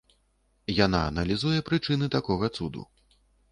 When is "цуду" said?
2.59-2.81